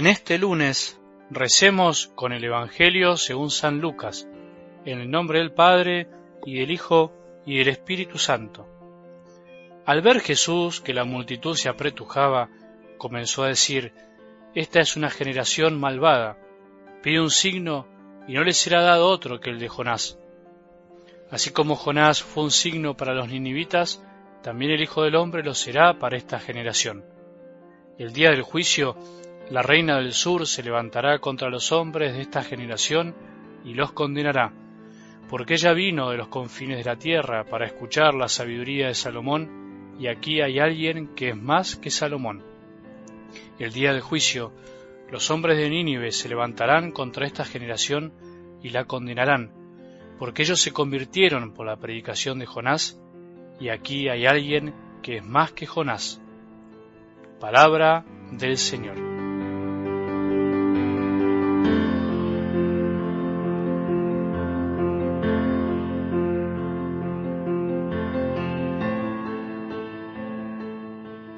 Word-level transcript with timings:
En 0.00 0.06
este 0.06 0.38
lunes 0.38 0.98
recemos 1.28 2.06
con 2.14 2.32
el 2.32 2.42
Evangelio 2.42 3.18
según 3.18 3.50
San 3.50 3.82
Lucas, 3.82 4.26
en 4.86 4.98
el 4.98 5.10
nombre 5.10 5.40
del 5.40 5.52
Padre 5.52 6.08
y 6.46 6.58
del 6.58 6.70
Hijo 6.70 7.12
y 7.44 7.58
del 7.58 7.68
Espíritu 7.68 8.16
Santo. 8.16 8.66
Al 9.84 10.00
ver 10.00 10.20
Jesús 10.20 10.80
que 10.80 10.94
la 10.94 11.04
multitud 11.04 11.54
se 11.54 11.68
apretujaba, 11.68 12.48
comenzó 12.96 13.42
a 13.42 13.48
decir, 13.48 13.92
Esta 14.54 14.80
es 14.80 14.96
una 14.96 15.10
generación 15.10 15.78
malvada, 15.78 16.38
pide 17.02 17.20
un 17.20 17.30
signo 17.30 17.86
y 18.26 18.32
no 18.32 18.42
le 18.42 18.54
será 18.54 18.80
dado 18.80 19.06
otro 19.06 19.38
que 19.38 19.50
el 19.50 19.58
de 19.58 19.68
Jonás. 19.68 20.18
Así 21.30 21.50
como 21.50 21.76
Jonás 21.76 22.22
fue 22.22 22.44
un 22.44 22.52
signo 22.52 22.96
para 22.96 23.12
los 23.12 23.28
ninivitas, 23.28 24.02
también 24.42 24.70
el 24.70 24.80
Hijo 24.80 25.02
del 25.02 25.16
Hombre 25.16 25.42
lo 25.42 25.52
será 25.52 25.98
para 25.98 26.16
esta 26.16 26.40
generación. 26.40 27.04
El 27.98 28.14
día 28.14 28.30
del 28.30 28.40
juicio 28.40 28.96
la 29.50 29.62
reina 29.62 29.96
del 29.96 30.12
sur 30.12 30.46
se 30.46 30.62
levantará 30.62 31.18
contra 31.18 31.50
los 31.50 31.72
hombres 31.72 32.14
de 32.14 32.22
esta 32.22 32.42
generación 32.42 33.16
y 33.64 33.74
los 33.74 33.92
condenará, 33.92 34.52
porque 35.28 35.54
ella 35.54 35.72
vino 35.72 36.10
de 36.10 36.16
los 36.16 36.28
confines 36.28 36.78
de 36.78 36.84
la 36.84 36.96
tierra 36.96 37.44
para 37.44 37.66
escuchar 37.66 38.14
la 38.14 38.28
sabiduría 38.28 38.86
de 38.86 38.94
Salomón, 38.94 39.96
y 39.98 40.06
aquí 40.06 40.40
hay 40.40 40.60
alguien 40.60 41.14
que 41.14 41.30
es 41.30 41.36
más 41.36 41.76
que 41.76 41.90
Salomón. 41.90 42.44
El 43.58 43.72
día 43.72 43.92
del 43.92 44.02
juicio, 44.02 44.52
los 45.10 45.30
hombres 45.30 45.58
de 45.58 45.68
Nínive 45.68 46.12
se 46.12 46.28
levantarán 46.28 46.92
contra 46.92 47.26
esta 47.26 47.44
generación 47.44 48.12
y 48.62 48.70
la 48.70 48.84
condenarán, 48.84 49.52
porque 50.18 50.42
ellos 50.42 50.60
se 50.60 50.72
convirtieron 50.72 51.54
por 51.54 51.66
la 51.66 51.76
predicación 51.76 52.38
de 52.38 52.46
Jonás, 52.46 53.00
y 53.58 53.68
aquí 53.68 54.08
hay 54.08 54.26
alguien 54.26 54.74
que 55.02 55.16
es 55.16 55.24
más 55.24 55.50
que 55.52 55.66
Jonás. 55.66 56.22
Palabra 57.40 58.04
del 58.30 58.56
Señor. 58.56 59.19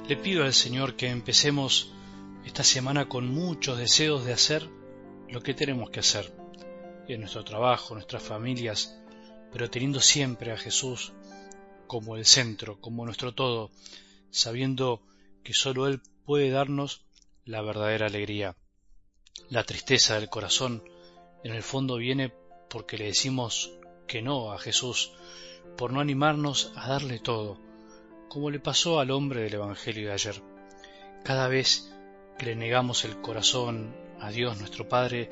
Le 0.08 0.16
pido 0.16 0.42
al 0.42 0.52
Señor 0.52 0.96
que 0.96 1.08
empecemos 1.08 1.92
esta 2.44 2.64
semana 2.64 3.08
con 3.08 3.28
muchos 3.28 3.78
deseos 3.78 4.24
de 4.24 4.32
hacer 4.32 4.68
lo 5.28 5.40
que 5.42 5.54
tenemos 5.54 5.90
que 5.90 6.00
hacer 6.00 6.32
en 7.06 7.20
nuestro 7.20 7.44
trabajo, 7.44 7.94
nuestras 7.94 8.22
familias, 8.22 8.98
pero 9.52 9.70
teniendo 9.70 10.00
siempre 10.00 10.50
a 10.50 10.56
Jesús 10.56 11.12
como 11.86 12.16
el 12.16 12.26
centro, 12.26 12.80
como 12.80 13.04
nuestro 13.04 13.32
todo, 13.32 13.70
sabiendo 14.30 15.02
que 15.44 15.54
sólo 15.54 15.86
Él 15.86 16.02
puede 16.24 16.50
darnos 16.50 17.04
la 17.44 17.62
verdadera 17.62 18.06
alegría. 18.06 18.56
La 19.50 19.62
tristeza 19.62 20.16
del 20.16 20.28
corazón 20.28 20.82
en 21.44 21.52
el 21.52 21.62
fondo 21.62 21.96
viene 21.96 22.34
porque 22.68 22.98
le 22.98 23.06
decimos 23.06 23.70
que 24.08 24.20
no 24.20 24.50
a 24.50 24.58
Jesús, 24.58 25.12
por 25.76 25.92
no 25.92 26.00
animarnos 26.00 26.72
a 26.74 26.88
darle 26.88 27.20
todo, 27.20 27.58
como 28.32 28.48
le 28.48 28.60
pasó 28.60 28.98
al 28.98 29.10
hombre 29.10 29.42
del 29.42 29.52
Evangelio 29.52 30.08
de 30.08 30.14
ayer. 30.14 30.42
Cada 31.22 31.48
vez 31.48 31.92
que 32.38 32.46
le 32.46 32.56
negamos 32.56 33.04
el 33.04 33.20
corazón 33.20 33.94
a 34.20 34.30
Dios 34.30 34.58
nuestro 34.58 34.88
Padre, 34.88 35.28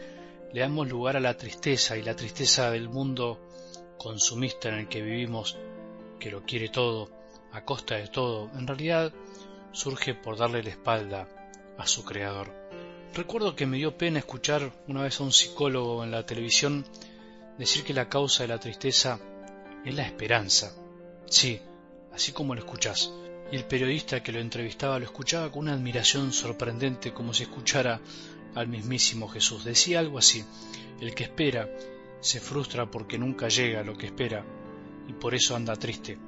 le 0.53 0.61
damos 0.61 0.87
lugar 0.87 1.17
a 1.17 1.21
la 1.21 1.35
tristeza 1.35 1.97
y 1.97 2.03
la 2.03 2.15
tristeza 2.15 2.71
del 2.71 2.91
mundo 2.91 3.41
consumista 3.97 4.69
en 4.69 4.75
el 4.75 4.89
que 4.89 5.01
vivimos, 5.01 5.57
que 6.19 6.31
lo 6.31 6.43
quiere 6.43 6.69
todo, 6.69 7.09
a 7.53 7.65
costa 7.65 7.97
de 7.97 8.09
todo, 8.09 8.51
en 8.53 8.67
realidad 8.67 9.15
surge 9.73 10.13
por 10.15 10.37
darle 10.37 10.63
la 10.63 10.69
espalda 10.69 11.27
a 11.79 11.87
su 11.87 12.05
Creador. 12.05 12.53
Recuerdo 13.15 13.57
que 13.57 13.65
me 13.65 13.79
dio 13.79 13.97
pena 13.97 14.19
escuchar 14.19 14.73
una 14.89 15.05
vez 15.05 15.19
a 15.21 15.25
un 15.25 15.33
psicólogo 15.33 16.05
en 16.05 16.11
la 16.11 16.27
televisión 16.27 16.85
decir 17.57 17.83
que 17.83 17.95
la 17.95 18.11
causa 18.11 18.43
de 18.43 18.49
la 18.49 18.61
tristeza 18.61 19.19
es 19.87 19.95
la 19.95 20.03
esperanza. 20.03 20.75
Sí, 21.25 21.63
así 22.13 22.33
como 22.33 22.55
lo 22.55 22.61
escuchás. 22.61 23.13
Y 23.53 23.57
el 23.57 23.65
periodista 23.65 24.23
que 24.23 24.33
lo 24.33 24.39
entrevistaba 24.39 24.99
lo 24.99 25.05
escuchaba 25.05 25.51
con 25.51 25.63
una 25.63 25.75
admiración 25.75 26.33
sorprendente, 26.33 27.13
como 27.13 27.35
si 27.35 27.45
escuchara 27.45 28.01
al 28.55 28.69
mismísimo 28.69 29.29
Jesús. 29.29 29.65
Decía 29.65 29.99
algo 29.99 30.19
así, 30.19 30.45
el 31.01 31.15
que 31.15 31.25
espera 31.25 31.69
se 32.21 32.41
frustra 32.41 32.91
porque 32.91 33.19
nunca 33.19 33.49
llega 33.49 33.81
a 33.81 33.85
lo 33.85 33.97
que 33.97 34.07
espera 34.07 34.45
y 35.09 35.13
por 35.13 35.35
eso 35.35 35.57
anda 35.57 35.75
triste. 35.77 36.19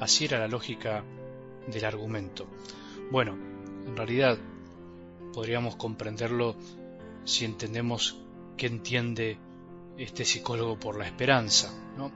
Así 0.00 0.24
era 0.24 0.38
la 0.38 0.48
lógica 0.48 1.04
del 1.66 1.84
argumento. 1.84 2.46
Bueno, 3.10 3.32
en 3.86 3.96
realidad 3.96 4.38
podríamos 5.32 5.76
comprenderlo 5.76 6.56
si 7.24 7.44
entendemos 7.44 8.18
qué 8.56 8.66
entiende 8.66 9.38
este 9.98 10.24
psicólogo 10.24 10.78
por 10.78 10.98
la 10.98 11.06
esperanza, 11.06 11.72
¿no? 11.96 12.12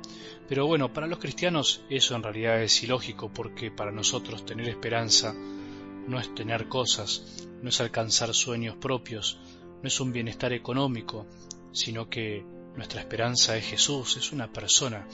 Pero 0.48 0.66
bueno, 0.66 0.92
para 0.92 1.06
los 1.06 1.18
cristianos 1.18 1.84
eso 1.90 2.16
en 2.16 2.22
realidad 2.22 2.62
es 2.62 2.82
ilógico 2.82 3.30
porque 3.32 3.70
para 3.70 3.92
nosotros 3.92 4.44
tener 4.44 4.68
esperanza 4.68 5.34
no 5.34 6.18
es 6.18 6.34
tener 6.34 6.68
cosas, 6.68 7.48
no 7.62 7.68
es 7.68 7.80
alcanzar 7.80 8.34
sueños 8.34 8.76
propios, 8.76 9.38
no 9.82 9.88
es 9.88 10.00
un 10.00 10.12
bienestar 10.12 10.52
económico, 10.52 11.26
sino 11.72 12.08
que 12.08 12.44
nuestra 12.76 13.00
esperanza 13.00 13.56
es 13.56 13.66
Jesús, 13.66 14.16
es 14.16 14.32
una 14.32 14.52
persona, 14.52 15.06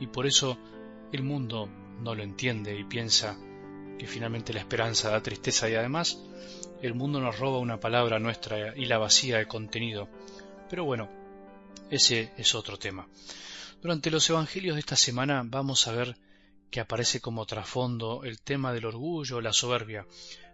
y 0.00 0.06
por 0.06 0.26
eso 0.26 0.56
el 1.12 1.22
mundo 1.22 1.68
no 2.00 2.14
lo 2.14 2.22
entiende 2.22 2.78
y 2.78 2.84
piensa 2.84 3.36
que 3.98 4.06
finalmente 4.06 4.52
la 4.52 4.60
esperanza 4.60 5.10
da 5.10 5.22
tristeza 5.22 5.68
y 5.68 5.74
además 5.74 6.22
el 6.80 6.94
mundo 6.94 7.20
nos 7.20 7.38
roba 7.38 7.58
una 7.58 7.80
palabra 7.80 8.18
nuestra 8.20 8.76
y 8.76 8.86
la 8.86 8.98
vacía 8.98 9.38
de 9.38 9.46
contenido. 9.46 10.08
Pero 10.70 10.84
bueno, 10.84 11.08
ese 11.90 12.32
es 12.36 12.54
otro 12.54 12.78
tema. 12.78 13.08
Durante 13.80 14.10
los 14.10 14.28
Evangelios 14.28 14.74
de 14.74 14.80
esta 14.80 14.96
semana 14.96 15.42
vamos 15.44 15.86
a 15.86 15.92
ver 15.92 16.16
que 16.70 16.80
aparece 16.80 17.20
como 17.20 17.46
trasfondo 17.46 18.24
el 18.24 18.40
tema 18.40 18.72
del 18.72 18.86
orgullo, 18.86 19.40
la 19.40 19.52
soberbia. 19.52 20.06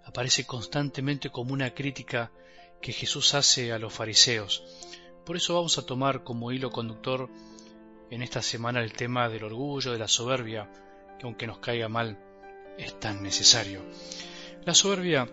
Aparece 0.05 0.47
constantemente 0.47 1.31
como 1.31 1.53
una 1.53 1.71
crítica 1.75 2.31
que 2.81 2.93
Jesús 2.93 3.35
hace 3.35 3.73
a 3.73 3.79
los 3.79 3.93
fariseos. 3.93 4.63
Por 5.25 5.37
eso 5.37 5.55
vamos 5.55 5.79
a 5.79 5.87
tomar 5.87 6.23
como 6.23 6.53
hilo 6.53 6.71
conductor 6.71 7.31
en 8.11 8.23
esta 8.23 8.43
semana 8.43 8.83
el 8.83 8.93
tema 8.93 9.29
del 9.29 9.45
orgullo, 9.45 9.93
de 9.93 9.99
la 9.99 10.09
soberbia, 10.09 10.71
que 11.19 11.27
aunque 11.27 11.47
nos 11.47 11.59
caiga 11.59 11.89
mal, 11.89 12.19
es 12.79 13.01
tan 13.01 13.23
necesario. 13.23 13.83
La 14.65 14.75
soberbia, 14.75 15.29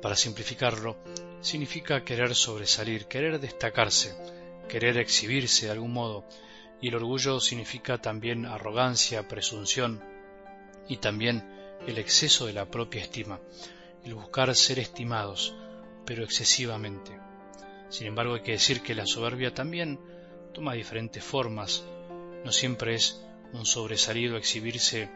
para 0.00 0.16
simplificarlo, 0.16 0.96
significa 1.40 2.04
querer 2.04 2.34
sobresalir, 2.34 3.06
querer 3.06 3.40
destacarse, 3.40 4.14
querer 4.68 4.98
exhibirse 4.98 5.66
de 5.66 5.72
algún 5.72 5.92
modo, 5.92 6.26
y 6.80 6.88
el 6.88 6.96
orgullo 6.96 7.40
significa 7.40 7.98
también 7.98 8.46
arrogancia, 8.46 9.28
presunción 9.28 10.02
y 10.88 10.98
también 10.98 11.48
el 11.86 11.98
exceso 11.98 12.46
de 12.46 12.52
la 12.52 12.70
propia 12.70 13.02
estima, 13.02 13.40
el 14.04 14.14
buscar 14.14 14.54
ser 14.54 14.78
estimados, 14.78 15.54
pero 16.04 16.24
excesivamente. 16.24 17.18
Sin 17.88 18.06
embargo, 18.06 18.34
hay 18.34 18.42
que 18.42 18.52
decir 18.52 18.82
que 18.82 18.94
la 18.94 19.06
soberbia 19.06 19.54
también 19.54 20.00
toma 20.52 20.74
diferentes 20.74 21.22
formas, 21.22 21.84
no 22.44 22.52
siempre 22.52 22.94
es 22.94 23.24
un 23.52 23.64
sobresalido 23.64 24.36
exhibirse 24.36 25.08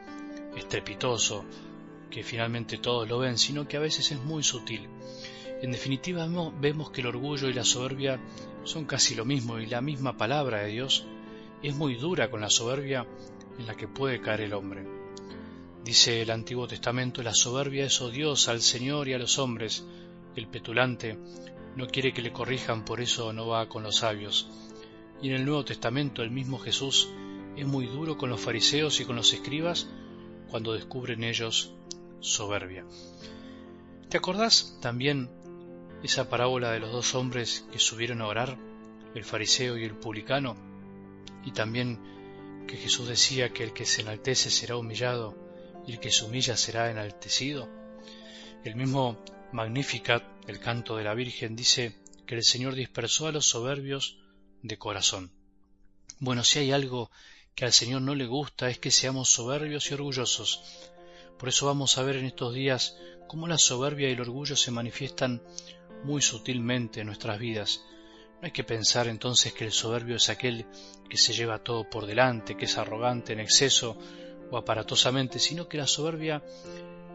estrepitoso, 0.57 1.45
que 2.11 2.23
finalmente 2.23 2.79
todos 2.79 3.09
lo 3.09 3.19
ven, 3.19 3.37
sino 3.37 3.69
que 3.69 3.77
a 3.77 3.81
veces 3.81 4.11
es 4.13 4.19
muy 4.19 4.43
sutil. 4.43 4.89
En 5.61 5.73
definitiva, 5.73 6.29
vemos 6.61 6.91
que 6.91 7.01
el 7.01 7.09
orgullo 7.09 7.49
y 7.49 7.53
la 7.53 7.65
soberbia 7.65 8.21
son 8.63 8.85
casi 8.85 9.15
lo 9.15 9.25
mismo 9.25 9.59
y 9.59 9.67
la 9.67 9.81
misma 9.81 10.17
palabra 10.17 10.59
de 10.59 10.69
Dios 10.69 11.05
es 11.63 11.75
muy 11.75 11.97
dura 11.97 12.31
con 12.31 12.41
la 12.41 12.51
soberbia 12.51 13.07
en 13.59 13.67
la 13.67 13.77
que 13.77 13.89
puede 13.89 14.21
caer 14.21 14.43
el 14.43 14.55
hombre. 14.55 14.87
Dice 15.85 16.23
el 16.23 16.31
Antiguo 16.31 16.69
Testamento, 16.69 17.23
la 17.23 17.35
soberbia 17.35 17.87
es 17.87 18.01
odiosa 18.01 18.53
al 18.53 18.61
Señor 18.61 19.09
y 19.09 19.15
a 19.15 19.19
los 19.19 19.39
hombres. 19.39 19.85
El 20.37 20.47
petulante 20.47 21.19
no 21.75 21.89
quiere 21.89 22.13
que 22.13 22.23
le 22.23 22.33
corrijan, 22.33 22.85
por 22.85 23.01
eso 23.01 23.33
no 23.33 23.49
va 23.49 23.69
con 23.69 23.83
los 23.83 23.97
sabios. 23.97 24.49
Y 25.21 25.31
en 25.31 25.35
el 25.35 25.45
Nuevo 25.45 25.65
Testamento 25.65 26.23
el 26.23 26.31
mismo 26.31 26.59
Jesús 26.59 27.09
es 27.57 27.67
muy 27.67 27.87
duro 27.87 28.17
con 28.17 28.31
los 28.31 28.41
fariseos 28.41 29.01
y 29.01 29.05
con 29.05 29.17
los 29.17 29.33
escribas 29.33 29.89
cuando 30.51 30.75
descubren 30.75 31.25
ellos 31.25 31.73
soberbia. 32.21 32.85
¿Te 34.09 34.17
acordás 34.17 34.79
también 34.81 35.29
esa 36.03 36.29
parábola 36.29 36.71
de 36.73 36.81
los 36.81 36.93
dos 36.93 37.15
hombres 37.15 37.67
que 37.73 37.79
subieron 37.79 38.21
a 38.21 38.27
orar, 38.27 38.57
el 39.15 39.25
fariseo 39.25 39.77
y 39.77 39.85
el 39.85 39.97
publicano, 39.97 40.57
y 41.45 41.53
también 41.53 41.99
que 42.67 42.77
Jesús 42.77 43.09
decía 43.09 43.53
que 43.53 43.65
el 43.65 43.73
que 43.73 43.87
se 43.87 44.03
enaltece 44.03 44.51
será 44.51 44.77
humillado 44.77 45.37
y 45.87 45.93
el 45.93 46.01
que 46.01 46.11
se 46.11 46.25
humilla 46.25 46.57
será 46.57 46.91
enaltecido. 46.91 47.69
El 48.65 48.77
mismo 48.77 49.25
Magnificat, 49.53 50.23
el 50.47 50.61
canto 50.61 50.97
de 50.97 51.05
la 51.05 51.15
Virgen, 51.15 51.57
dice 51.57 51.97
que 52.27 52.35
el 52.35 52.45
Señor 52.45 52.75
dispersó 52.75 53.27
a 53.27 53.33
los 53.33 53.47
soberbios 53.47 54.19
de 54.63 54.77
corazón. 54.77 55.33
Bueno, 56.21 56.45
si 56.45 56.59
hay 56.59 56.73
algo 56.73 57.11
que 57.55 57.65
al 57.65 57.73
Señor 57.73 58.03
no 58.03 58.15
le 58.15 58.27
gusta 58.27 58.69
es 58.69 58.79
que 58.79 58.91
seamos 58.91 59.31
soberbios 59.31 59.91
y 59.91 59.95
orgullosos. 59.95 60.63
Por 61.39 61.49
eso 61.49 61.67
vamos 61.67 61.97
a 61.97 62.03
ver 62.03 62.17
en 62.17 62.27
estos 62.27 62.53
días 62.53 62.97
cómo 63.27 63.49
la 63.49 63.59
soberbia 63.59 64.09
y 64.09 64.13
el 64.13 64.21
orgullo 64.21 64.57
se 64.57 64.71
manifiestan 64.71 65.43
muy 66.05 66.23
sutilmente 66.23 67.01
en 67.01 67.07
nuestras 67.07 67.39
vidas. 67.39 67.85
No 68.41 68.47
hay 68.47 68.53
que 68.53 68.65
pensar 68.65 69.09
entonces 69.09 69.53
que 69.53 69.65
el 69.65 69.73
soberbio 69.73 70.17
es 70.17 70.29
aquel 70.29 70.67
que 71.09 71.17
se 71.17 71.33
lleva 71.33 71.63
todo 71.63 71.89
por 71.89 72.07
delante, 72.07 72.57
que 72.57 72.67
es 72.67 72.79
arrogante 72.79 73.33
en 73.33 73.41
exceso 73.41 73.99
o 74.51 74.57
aparatosamente, 74.57 75.39
sino 75.39 75.69
que 75.69 75.79
la 75.79 75.87
soberbia 75.87 76.43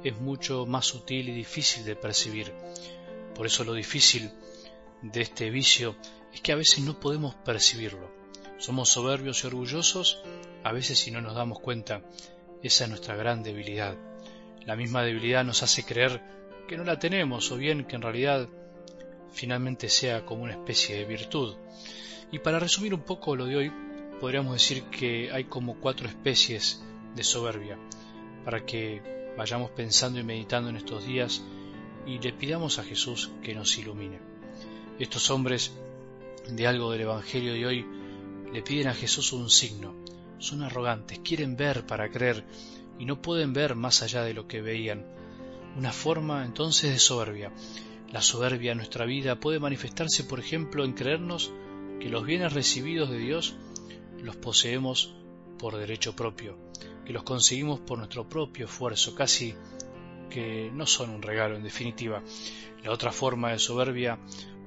es 0.04 0.20
mucho 0.20 0.66
más 0.66 0.86
sutil 0.86 1.30
y 1.30 1.34
difícil 1.34 1.86
de 1.86 1.96
percibir. 1.96 2.54
Por 3.34 3.46
eso 3.46 3.64
lo 3.64 3.74
difícil 3.74 4.32
de 5.02 5.22
este 5.22 5.50
vicio 5.50 5.96
es 6.34 6.42
que 6.42 6.52
a 6.52 6.58
veces 6.58 6.80
no 6.80 7.00
podemos 7.00 7.36
percibirlo. 7.36 8.12
Somos 8.58 8.90
soberbios 8.90 9.44
y 9.44 9.48
orgullosos, 9.48 10.22
a 10.64 10.72
veces 10.72 11.00
si 11.00 11.12
no 11.12 11.22
nos 11.22 11.36
damos 11.36 11.60
cuenta, 11.60 12.04
esa 12.62 12.84
es 12.84 12.90
nuestra 12.90 13.16
gran 13.16 13.44
debilidad. 13.44 13.98
La 14.66 14.76
misma 14.76 15.04
debilidad 15.04 15.44
nos 15.44 15.64
hace 15.64 15.84
creer 15.84 16.22
que 16.68 16.78
no 16.78 16.84
la 16.84 17.00
tenemos 17.00 17.52
o 17.52 17.58
bien 17.58 17.86
que 17.86 17.96
en 17.96 18.02
realidad 18.02 18.48
finalmente 19.34 19.90
sea 19.90 20.26
como 20.26 20.44
una 20.44 20.54
especie 20.54 20.96
de 20.96 21.06
virtud. 21.06 21.56
Y 22.32 22.40
para 22.40 22.60
resumir 22.60 22.94
un 22.94 23.02
poco 23.02 23.36
lo 23.36 23.46
de 23.46 23.58
hoy, 23.58 23.72
podríamos 24.20 24.54
decir 24.54 24.84
que 24.84 25.32
hay 25.32 25.46
como 25.46 25.80
cuatro 25.80 26.08
especies 26.08 26.84
de 27.16 27.24
soberbia, 27.24 27.78
para 28.46 28.66
que 28.66 29.34
vayamos 29.38 29.72
pensando 29.72 30.20
y 30.20 30.24
meditando 30.24 30.70
en 30.70 30.78
estos 30.78 31.06
días 31.06 31.44
y 32.06 32.20
le 32.20 32.34
pidamos 32.34 32.80
a 32.80 32.84
Jesús 32.84 33.32
que 33.42 33.56
nos 33.56 33.78
ilumine. 33.78 34.20
Estos 35.00 35.30
hombres 35.30 35.72
de 36.48 36.68
algo 36.68 36.92
del 36.92 37.02
Evangelio 37.02 37.54
de 37.54 37.66
hoy 37.66 37.86
le 38.52 38.62
piden 38.62 38.88
a 38.88 38.94
Jesús 38.94 39.34
un 39.34 39.50
signo. 39.50 39.96
Son 40.38 40.62
arrogantes, 40.62 41.20
quieren 41.20 41.56
ver 41.56 41.86
para 41.86 42.10
creer 42.10 42.44
y 43.00 43.06
no 43.06 43.22
pueden 43.22 43.54
ver 43.54 43.76
más 43.76 44.04
allá 44.04 44.24
de 44.24 44.34
lo 44.34 44.48
que 44.48 44.62
veían. 44.62 45.06
Una 45.76 45.92
forma 45.92 46.46
entonces 46.46 46.92
de 46.92 47.00
soberbia. 47.00 47.52
La 48.14 48.22
soberbia 48.22 48.74
en 48.74 48.78
nuestra 48.78 49.06
vida 49.06 49.40
puede 49.40 49.60
manifestarse, 49.60 50.24
por 50.24 50.40
ejemplo, 50.40 50.86
en 50.86 50.94
creernos 50.94 51.52
que 52.00 52.10
los 52.10 52.24
bienes 52.24 52.54
recibidos 52.54 53.10
de 53.10 53.18
Dios 53.18 53.56
los 54.20 54.36
poseemos 54.36 55.16
por 55.58 55.76
derecho 55.78 56.16
propio, 56.16 56.56
que 57.08 57.12
los 57.12 57.24
conseguimos 57.24 57.80
por 57.80 57.98
nuestro 57.98 58.30
propio 58.30 58.66
esfuerzo, 58.66 59.16
casi 59.16 59.56
que 60.30 60.70
no 60.72 60.86
son 60.86 61.10
un 61.10 61.24
regalo 61.24 61.56
en 61.56 61.64
definitiva. 61.64 62.22
La 62.84 62.92
otra 62.92 63.12
forma 63.12 63.52
de 63.52 63.58
soberbia 63.58 64.20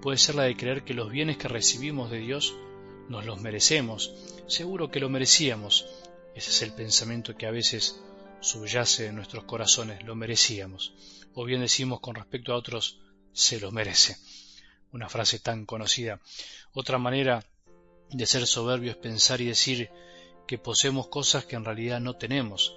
puede 0.02 0.18
ser 0.18 0.34
la 0.34 0.42
de 0.42 0.56
creer 0.56 0.82
que 0.82 0.94
los 0.94 1.08
bienes 1.08 1.36
que 1.36 1.46
recibimos 1.46 2.10
de 2.10 2.18
Dios 2.18 2.52
nos 3.08 3.26
los 3.26 3.40
merecemos, 3.40 4.12
seguro 4.48 4.90
que 4.90 4.98
lo 4.98 5.08
merecíamos. 5.08 5.86
Ese 6.34 6.50
es 6.50 6.62
el 6.62 6.72
pensamiento 6.72 7.36
que 7.36 7.46
a 7.46 7.52
veces 7.52 8.02
subyace 8.40 9.06
en 9.06 9.14
nuestros 9.14 9.44
corazones, 9.44 10.02
lo 10.02 10.16
merecíamos. 10.16 10.94
O 11.32 11.44
bien 11.44 11.60
decimos 11.60 12.00
con 12.00 12.16
respecto 12.16 12.52
a 12.52 12.56
otros, 12.56 12.98
se 13.36 13.60
lo 13.60 13.70
merece. 13.70 14.16
Una 14.92 15.10
frase 15.10 15.38
tan 15.38 15.66
conocida. 15.66 16.20
Otra 16.72 16.96
manera 16.96 17.44
de 18.10 18.24
ser 18.24 18.46
soberbio 18.46 18.92
es 18.92 18.96
pensar 18.96 19.42
y 19.42 19.46
decir 19.46 19.90
que 20.46 20.56
poseemos 20.56 21.08
cosas 21.08 21.44
que 21.44 21.54
en 21.54 21.64
realidad 21.64 22.00
no 22.00 22.16
tenemos. 22.16 22.74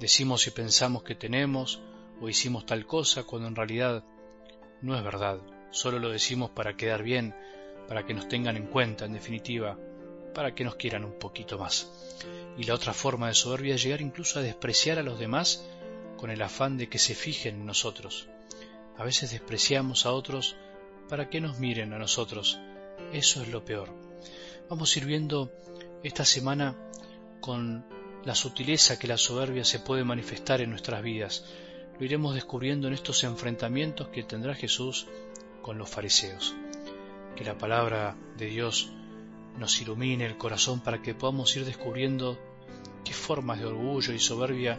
Decimos 0.00 0.46
y 0.48 0.50
pensamos 0.50 1.04
que 1.04 1.14
tenemos 1.14 1.80
o 2.20 2.28
hicimos 2.28 2.66
tal 2.66 2.84
cosa 2.84 3.22
cuando 3.22 3.46
en 3.46 3.54
realidad 3.54 4.04
no 4.80 4.96
es 4.96 5.04
verdad. 5.04 5.38
Solo 5.70 6.00
lo 6.00 6.10
decimos 6.10 6.50
para 6.50 6.76
quedar 6.76 7.04
bien, 7.04 7.32
para 7.86 8.04
que 8.04 8.12
nos 8.12 8.26
tengan 8.26 8.56
en 8.56 8.66
cuenta, 8.66 9.04
en 9.04 9.12
definitiva, 9.12 9.78
para 10.34 10.52
que 10.52 10.64
nos 10.64 10.74
quieran 10.74 11.04
un 11.04 11.16
poquito 11.16 11.58
más. 11.58 11.88
Y 12.58 12.64
la 12.64 12.74
otra 12.74 12.92
forma 12.92 13.28
de 13.28 13.34
soberbia 13.34 13.76
es 13.76 13.82
llegar 13.84 14.00
incluso 14.00 14.40
a 14.40 14.42
despreciar 14.42 14.98
a 14.98 15.04
los 15.04 15.20
demás 15.20 15.64
con 16.16 16.30
el 16.30 16.42
afán 16.42 16.76
de 16.76 16.88
que 16.88 16.98
se 16.98 17.14
fijen 17.14 17.60
en 17.60 17.66
nosotros. 17.66 18.28
A 18.96 19.04
veces 19.04 19.30
despreciamos 19.30 20.06
a 20.06 20.12
otros 20.12 20.56
para 21.08 21.28
que 21.28 21.40
nos 21.40 21.58
miren 21.58 21.92
a 21.92 21.98
nosotros. 21.98 22.58
Eso 23.12 23.42
es 23.42 23.48
lo 23.48 23.64
peor. 23.64 23.88
Vamos 24.68 24.94
a 24.94 24.98
ir 24.98 25.06
viendo 25.06 25.50
esta 26.02 26.24
semana 26.24 26.76
con 27.40 27.84
la 28.24 28.34
sutileza 28.34 28.98
que 28.98 29.08
la 29.08 29.18
soberbia 29.18 29.64
se 29.64 29.80
puede 29.80 30.04
manifestar 30.04 30.60
en 30.60 30.70
nuestras 30.70 31.02
vidas. 31.02 31.44
Lo 31.98 32.04
iremos 32.04 32.34
descubriendo 32.34 32.88
en 32.88 32.94
estos 32.94 33.24
enfrentamientos 33.24 34.08
que 34.08 34.22
tendrá 34.22 34.54
Jesús 34.54 35.06
con 35.60 35.78
los 35.78 35.90
fariseos. 35.90 36.54
Que 37.36 37.44
la 37.44 37.58
palabra 37.58 38.16
de 38.36 38.46
Dios 38.46 38.92
nos 39.58 39.80
ilumine 39.80 40.26
el 40.26 40.38
corazón 40.38 40.80
para 40.80 41.02
que 41.02 41.14
podamos 41.14 41.54
ir 41.56 41.64
descubriendo 41.64 42.38
qué 43.04 43.12
formas 43.12 43.58
de 43.58 43.66
orgullo 43.66 44.12
y 44.12 44.18
soberbia 44.18 44.78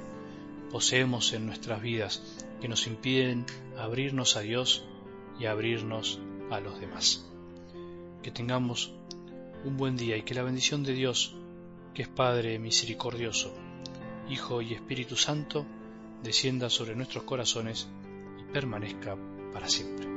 poseemos 0.73 1.33
en 1.33 1.45
nuestras 1.45 1.83
vidas 1.83 2.23
que 2.59 2.67
nos 2.67 2.87
impiden 2.87 3.45
abrirnos 3.77 4.35
a 4.37 4.39
Dios 4.39 4.83
y 5.39 5.45
abrirnos 5.45 6.19
a 6.49 6.59
los 6.59 6.79
demás. 6.81 7.29
Que 8.23 8.31
tengamos 8.31 8.91
un 9.65 9.77
buen 9.77 9.97
día 9.97 10.17
y 10.17 10.23
que 10.23 10.33
la 10.33 10.41
bendición 10.41 10.81
de 10.81 10.93
Dios 10.93 11.35
que 11.93 12.01
es 12.01 12.07
Padre 12.07 12.57
misericordioso, 12.57 13.53
Hijo 14.27 14.63
y 14.63 14.73
Espíritu 14.73 15.15
Santo, 15.15 15.63
descienda 16.23 16.71
sobre 16.71 16.95
nuestros 16.95 17.23
corazones 17.23 17.87
y 18.39 18.51
permanezca 18.51 19.15
para 19.53 19.69
siempre. 19.69 20.12